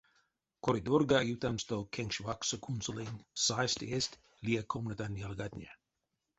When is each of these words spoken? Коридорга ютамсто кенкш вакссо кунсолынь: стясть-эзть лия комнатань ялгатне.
Коридорга 0.67 1.19
ютамсто 1.33 1.77
кенкш 1.93 2.15
вакссо 2.25 2.55
кунсолынь: 2.65 3.23
стясть-эзть 3.43 4.19
лия 4.45 4.63
комнатань 4.71 5.19
ялгатне. 5.27 5.69